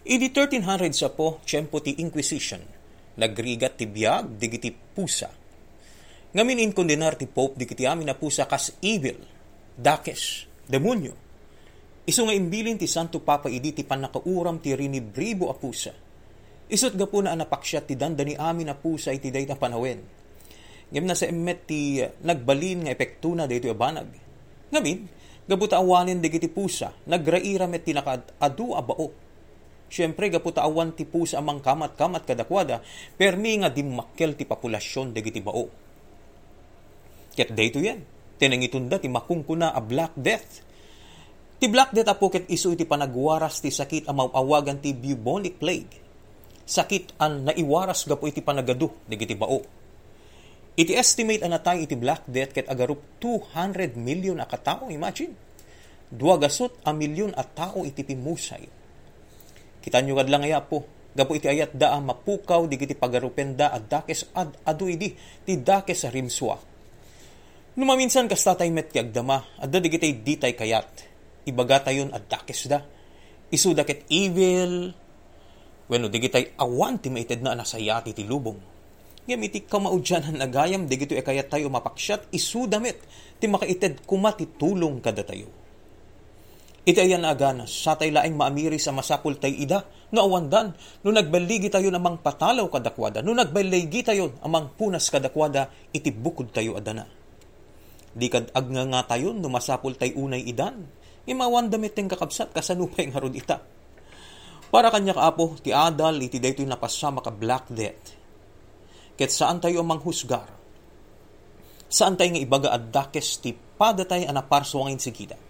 [0.00, 2.64] Idi 1300 sa po, tiyempo ti Inquisition,
[3.20, 5.28] nagrigat ti biyag, digiti pusa.
[6.32, 9.20] Ngamin in kondenar ti Pope, digiti amin na pusa kas evil,
[9.76, 11.12] dakes, demonyo.
[12.08, 15.92] Iso nga imbilin ti Santo Papa idi ti panakauram ti rinibribo a pusa.
[16.70, 20.00] Isot ga po na anapaksya ti dandani amin na pusa iti dayta panawen.
[20.88, 24.08] Ngam na sa emet ti nagbalin nga epekto na dayto abanag.
[24.72, 24.98] Ngamin,
[25.44, 29.29] gabuta awanin digiti pusa, nagraira met ti nakadu a bao.
[29.90, 32.78] Siyempre, gaputa awan ti pusa amang kamat-kamat kadakwada,
[33.18, 35.66] permi nga dimmakkel ti populasyon digiti bao.
[37.34, 37.98] Ket dayto yan,
[38.38, 40.62] tinangitunda ti makungkuna a Black Death.
[41.58, 45.98] Ti Black Death apo ket isu iti panagwaras ti sakit a mawawagan ti bubonic plague.
[46.62, 49.58] Sakit an naiwaras gapo iti panagadu digiti bao.
[50.78, 55.34] Iti estimate an natay iti Black Death ket agarup 200 million a katao, imagine.
[56.10, 58.79] Dua gasot a milyon a tao iti pimusay.
[59.80, 60.84] Kita nyo kad lang po,
[61.16, 66.56] gapo iti ayat da mapukaw digiti pagarupenda at dakes ad adu idi ti dakes rimswa.
[67.74, 71.08] Numaminsan kas tatay met ti agdama, adda digiti ditay kayat.
[71.48, 72.84] Ibaga tayon ad dakes da.
[73.50, 74.94] Isu daket evil,
[75.90, 78.54] Bueno, digitay awan ti maited na anasayati ti lubong.
[79.26, 83.02] Ngam iti kamaudyan nagayam, digito e kaya tayo mapaksyat, isudamit,
[83.42, 85.50] ti makaited kuma ti tulong kada tayo.
[86.90, 90.74] Iti ayan agana, sa tay laing maamiri sa masapul tay ida, nga awandan,
[91.06, 96.74] no nagbaligi tayo namang patalaw kadakwada, no nagbaligi tayo amang punas kadakwada, iti bukod tayo
[96.74, 97.06] adana.
[98.10, 100.82] Di kad agnga nga tayo, no masapul tay unay idan,
[101.30, 103.62] imawan damit ting kakabsat kasanupay nga rod ita
[104.70, 108.14] para kanya kaapo, ti adal, iti daytoy napasama ka black death.
[109.18, 110.46] Ket saan tayo manghusgar?
[111.90, 115.49] Saan tayo nga ibaga at dakes ti padatay anaparswangin sigida?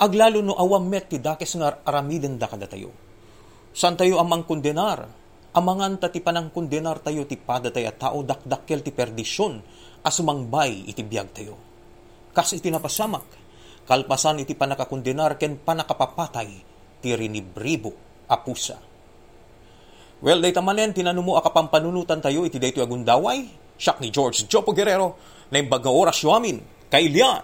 [0.00, 2.92] Aglalo no awam met ti dakes nga aramiden da kada tayo.
[3.72, 5.04] Saan tayo amang kondenar?
[5.52, 9.60] Amangan ta ti panang kondenar tayo ti padatay at tao dakdakkel ti perdisyon
[10.00, 11.54] asumangbay iti biyag tayo.
[12.32, 13.24] Kas iti napasamak,
[13.84, 16.48] kalpasan iti panakakondenar ken panakapapatay
[17.04, 17.92] ti rinibribo
[18.32, 18.80] apusa.
[20.22, 23.42] Well, dayta manen, tinanumo akapampanunutan tayo iti dayto agundaway.
[23.74, 25.18] Siyak ni George Jopo Guerrero
[25.50, 26.62] na imbaga oras amin.
[26.86, 27.42] Kailian,